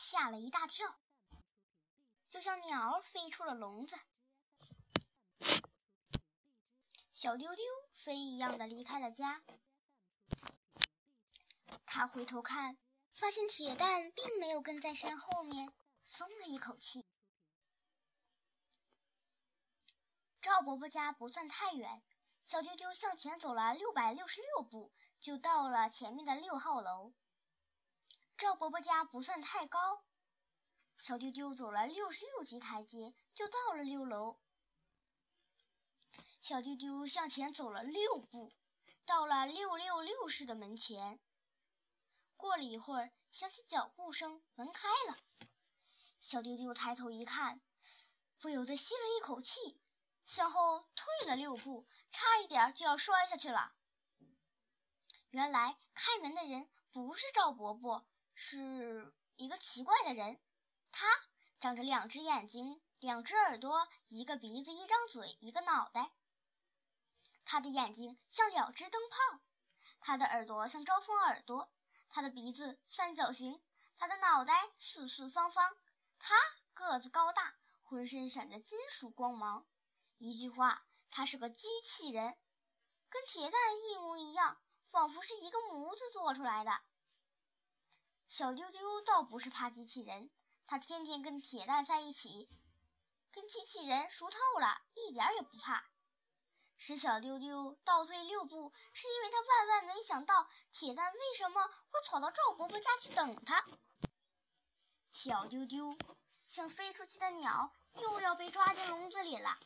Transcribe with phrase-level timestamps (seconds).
[0.00, 0.98] 吓了一大跳，
[2.26, 3.98] 就像鸟飞出了笼子。
[7.12, 7.62] 小丢丢
[7.92, 9.42] 飞一样的离开了家。
[11.84, 12.78] 他回头看，
[13.12, 15.70] 发现铁蛋并没有跟在身后面，
[16.02, 17.04] 松了一口气。
[20.40, 22.02] 赵伯伯家不算太远，
[22.42, 27.12] 小丢丢向前走了六百六十六步，就到了前面的六号楼。
[28.40, 30.02] 赵伯伯家不算太高，
[30.96, 34.40] 小丢丢走了六十六级台阶，就到了六楼。
[36.40, 38.54] 小丢丢向前走了六步，
[39.04, 41.20] 到了六六六室的门前。
[42.34, 45.18] 过了一会儿，响起脚步声，门开了。
[46.18, 47.60] 小丢丢抬头一看，
[48.38, 49.82] 不由得吸了一口气，
[50.24, 53.74] 向后退了六步，差一点就要摔下去了。
[55.28, 58.06] 原来开门的人不是赵伯伯，
[58.42, 60.40] 是一个奇怪的人。
[60.90, 61.06] 他
[61.58, 66.12] 长着两只眼睛、两只耳朵、一个鼻子、一张嘴、一个脑袋。
[67.44, 69.40] 他的眼睛像两只灯泡，
[70.00, 71.70] 他的耳朵像招风耳朵。
[72.08, 73.62] 他的鼻子三角形，
[73.98, 75.76] 他的脑袋四四方方，
[76.18, 76.34] 他
[76.72, 79.66] 个子高大，浑身闪着金属光芒。
[80.16, 82.38] 一句话，他是个机器人，
[83.10, 86.80] 跟铁蛋一模一样，仿佛是一个模子做出来的。
[88.30, 90.30] 小丢丢倒不是怕机器人，
[90.64, 92.48] 他天天跟铁蛋在一起，
[93.32, 95.90] 跟机器人熟透了，一点也不怕。
[96.76, 103.66] 使小丢丢倒退六步，是因为他万万没想到铁蛋为什么会跑到赵伯伯家去等他。
[105.10, 105.98] 小丢丢
[106.46, 109.58] 像飞出去的鸟，又要被抓进笼子里了。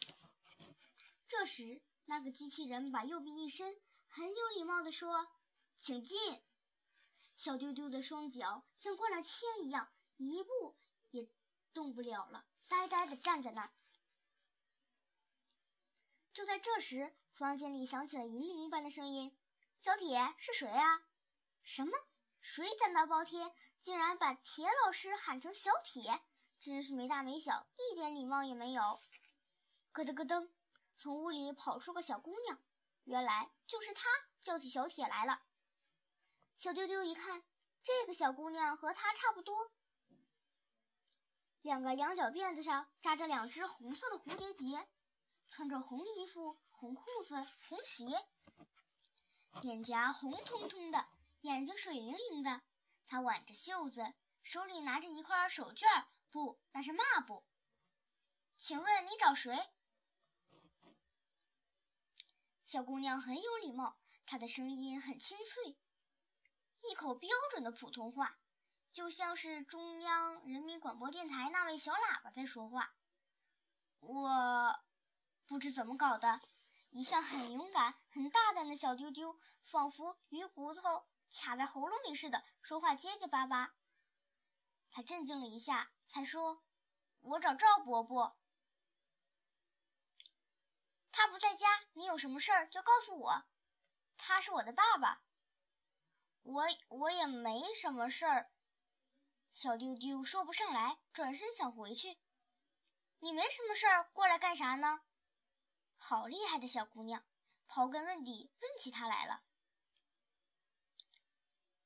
[1.28, 3.78] 这时，那个机器人把右臂一伸，
[4.08, 5.28] 很有礼貌地说
[5.78, 6.42] ：“请进。”
[7.36, 10.78] 小丢丢的双脚像灌了铅一样，一步
[11.10, 11.28] 也
[11.72, 13.72] 动不了了，呆呆地站在那儿。
[16.32, 19.36] 就在这时，房间里响起了银铃般的声音
[19.76, 21.06] ：“小铁是谁啊？
[21.62, 21.92] 什么？
[22.40, 26.22] 谁胆大包天，竟然把铁老师喊成小铁？
[26.58, 29.00] 真是没大没小，一点礼貌也没有！”
[29.92, 30.50] 咯噔咯噔，
[30.96, 32.58] 从屋里跑出个小姑娘，
[33.04, 34.08] 原来就是她
[34.40, 35.42] 叫起小铁来了。
[36.64, 37.44] 小丢丢一看，
[37.82, 39.70] 这个小姑娘和她差不多，
[41.60, 44.88] 两个羊角辫子上扎着两只红色的蝴蝶结。
[45.50, 47.34] 穿着红衣服、红裤子、
[47.68, 48.06] 红鞋，
[49.60, 51.06] 脸颊红彤彤的，
[51.42, 52.62] 眼睛水灵灵的。
[53.06, 57.44] 她挽着袖子，手里拿着一块手绢不，那是抹布。
[58.56, 59.54] 请问你找谁？
[62.64, 65.76] 小姑娘很有礼貌，她的声音很清脆，
[66.90, 68.38] 一口标准的普通话，
[68.92, 72.94] 就像是中央人民广播电台那位小喇叭在说话。
[74.00, 74.84] 我。
[75.46, 76.40] 不知怎么搞的，
[76.88, 83.74] 一向很勇敢、很大胆的小丢丢，仿佛鱼骨头卡在喉咙里似的，说话结结巴巴。
[84.90, 86.64] 他镇静了一下，才说
[87.20, 88.38] ：“我找赵伯伯，
[91.12, 91.84] 他不在家。
[91.92, 93.44] 你有什么事儿就告诉我。
[94.16, 95.23] 他是我的爸爸。
[96.44, 98.52] 我我也没什么事儿。”
[99.50, 102.18] 小丢丢说不上来，转身想回去。
[103.18, 105.02] 你没什么事儿，过来干啥呢？
[105.96, 107.24] 好厉害的小姑娘，
[107.66, 109.42] 刨根问底问起她来了。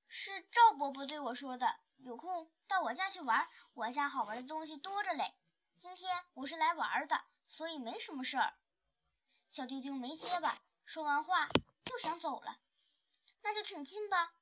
[0.06, 5.36] 是赵伯伯对我说的，有空到我家去玩，我家好玩的东西多着嘞。
[5.76, 8.58] 今天我是来玩的，所以没什么事儿。
[9.50, 11.48] 小丢丢没结巴，说完话
[11.90, 12.58] 又想走了。
[13.42, 14.34] 那就请进吧，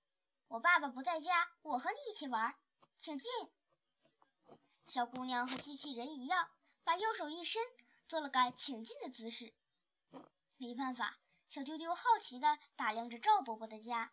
[0.49, 2.57] 我爸爸不在家，我和你一起玩，
[2.97, 3.31] 请进。
[4.87, 6.51] 小姑娘和机器人一样，
[6.84, 7.62] 把右手一伸。
[8.09, 9.53] 做了个请进的姿势，
[10.59, 11.19] 没办法，
[11.49, 14.12] 小丢丢好奇地打量着赵伯伯的家。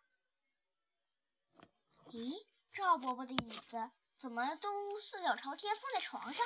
[2.06, 6.44] 咦，赵伯伯的椅子怎么都四脚朝天放在床上？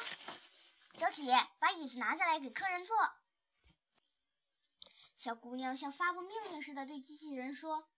[0.93, 2.95] 小铁，把椅子拿下来给客人坐。
[5.17, 7.89] 小姑娘像发布命令似的对机器人说：“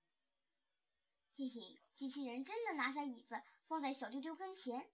[1.36, 4.90] 嘿嘿。”机器人真的拿下椅子，放在小丢丢跟前。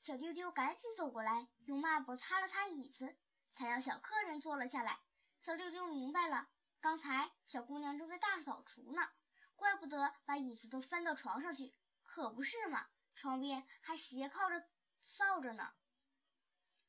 [0.00, 3.16] 小丢丢赶紧走过来，用抹布擦了擦椅子，
[3.52, 5.00] 才让小客人坐了下来。
[5.40, 6.50] 小丢丢明白了，
[6.80, 9.10] 刚才小姑娘正在大扫除呢，
[9.56, 11.74] 怪不得把椅子都翻到床上去，
[12.04, 12.90] 可不是嘛？
[13.12, 14.68] 床边还斜靠着
[15.00, 15.74] 扫着呢。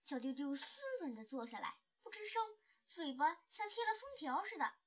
[0.03, 2.57] 小丢丢斯文地坐下来，不吱声，
[2.87, 4.82] 嘴巴像贴了封条似的。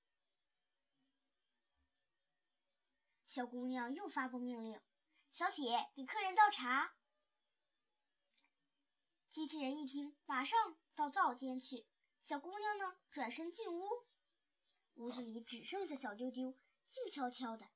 [3.37, 4.81] 小姑娘又发布命令。
[5.31, 6.95] 小铁，给客人倒茶。
[9.31, 11.87] 机器人一听，马上到灶间去。
[12.23, 14.07] 小姑娘呢，转身进屋。
[14.95, 16.57] 屋子里只剩下小丢丢，
[16.87, 17.67] 静悄悄的。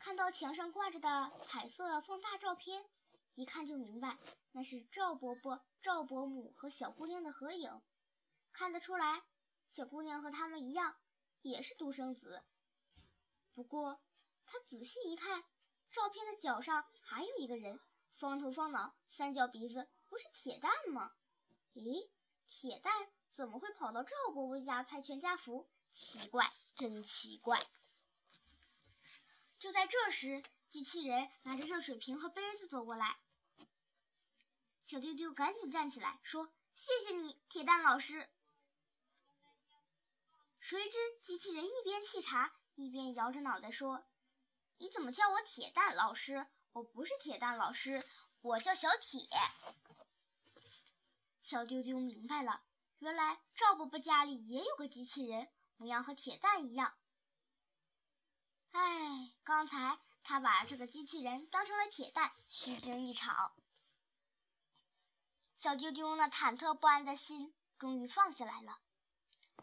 [0.00, 2.90] 看到墙上挂着的彩色放大照片，
[3.36, 4.18] 一看就明白，
[4.50, 7.80] 那是赵伯伯、赵伯母和小姑娘的合影。
[8.50, 9.22] 看得出来，
[9.68, 10.96] 小姑娘和他们一样，
[11.42, 12.42] 也是独生子。
[13.58, 14.00] 不过，
[14.46, 15.42] 他仔细一看，
[15.90, 17.80] 照片的脚上还有一个人，
[18.14, 21.16] 方头方脑、三角鼻子，不是铁蛋吗？
[21.74, 22.08] 咦，
[22.46, 25.68] 铁蛋怎么会跑到赵伯伯家拍全家福？
[25.90, 27.66] 奇怪，真奇怪！
[29.58, 33.18] 就在这时，机器人拿着热水瓶和杯子走过来。
[34.84, 38.30] 小丢丢赶紧站起来说：“谢谢你，铁蛋老师。”
[40.60, 44.06] 谁知机器人一边沏茶，一边摇着脑袋说
[44.78, 46.46] ：“你怎么叫我铁蛋老师？
[46.70, 48.06] 我不是铁蛋老师，
[48.40, 49.28] 我叫小铁。”
[51.42, 52.62] 小丢丢明白了，
[52.98, 56.96] 原来赵伯伯家里也有个机器人，模样和铁蛋一样。
[58.70, 63.56] 哎，刚才他把这个机器人当成了铁蛋，虚惊一场。
[65.56, 68.78] 小丢丢那忐忑不安的心终于放下来了。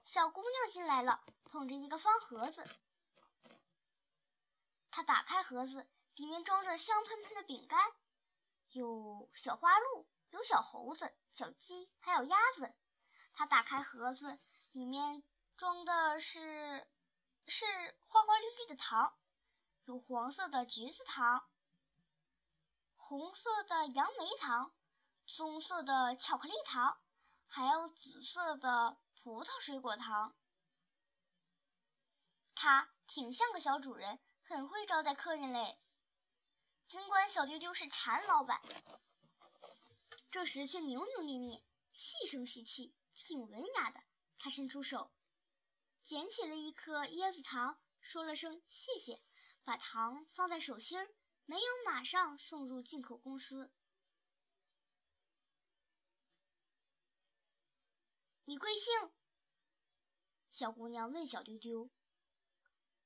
[0.04, 2.68] 小姑娘进来了，捧着一个方盒子。
[4.96, 7.92] 他打开盒子，里面装着香喷喷的饼干，
[8.70, 12.74] 有小花鹿，有小猴子、小鸡，还有鸭子。
[13.34, 14.40] 他打开盒子，
[14.72, 15.22] 里面
[15.58, 16.90] 装的是。
[17.48, 17.66] 是
[18.08, 19.20] 花花绿绿的糖，
[19.84, 21.48] 有黄色的橘子糖，
[22.96, 24.74] 红色的杨梅糖，
[25.28, 26.98] 棕色的巧克力糖，
[27.46, 30.36] 还有紫色的葡萄水果糖。
[32.56, 35.80] 他挺像个小主人，很会招待客人嘞。
[36.88, 38.62] 尽管小丢丢是馋老板，
[40.30, 44.04] 这时却扭扭捏捏，细声细气，挺文雅的。
[44.38, 45.12] 他伸出手。
[46.04, 49.24] 捡起了一颗椰子糖，说了声谢谢，
[49.64, 51.16] 把糖放在手心儿，
[51.46, 53.74] 没有马上送入进口公司。
[58.44, 59.12] 你贵姓？
[60.52, 61.90] 小姑娘问小丢丢。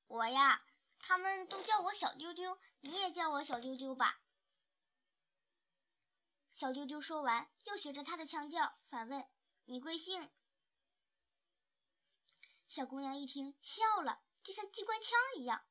[0.08, 0.66] 我呀，
[1.00, 4.22] 他们都叫我小丢丢，你也叫我小丢丢吧。
[6.52, 9.26] 小丢丢说完，又学着他的腔调反问
[9.66, 10.30] ：“你贵姓？”
[12.68, 15.66] 小姑娘一听笑了，就像机关枪一样。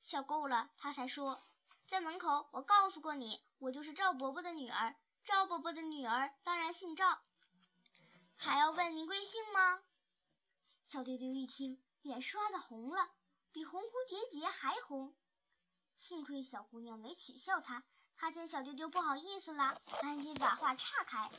[0.00, 1.46] 笑够了，她才说
[1.86, 4.96] ：“在门口，我告诉过你，我就是赵伯伯的女儿。
[5.22, 7.24] 赵伯伯的女儿当然姓赵。
[8.36, 9.84] 还要问您贵姓吗？”
[10.84, 13.14] 小丢丢一听，脸刷的红了，
[13.54, 15.14] 比红蝴蝶结还红。
[15.96, 17.84] 幸亏小姑娘没取笑他，
[18.16, 21.30] 他见小丢丢不好意思了，赶紧把话岔开：“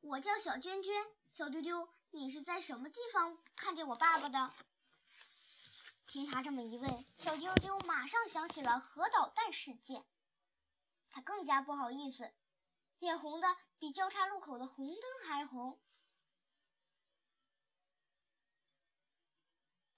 [0.00, 4.54] 我叫小娟娟。”小丢丢，你是在什么地方看见我爸爸的？
[6.06, 10.02] 听他这么一问，小丢丢马上想起了核导弹事件，
[11.10, 12.32] 他更加不好意思，
[13.00, 15.78] 脸红的比交叉路口的红灯还红。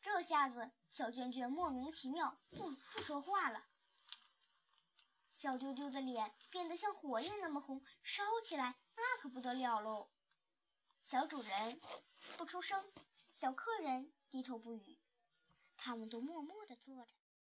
[0.01, 3.67] 这下子，小娟娟莫名其妙不不说话了。
[5.31, 10.11] 小丢丢的脸变得像火焰那么红，烧起来那可不得了喽。
[11.05, 11.81] 小主人
[12.37, 12.93] 不出声，
[13.31, 14.99] 小客人低头不语，
[15.77, 17.15] 他们都默默地坐着。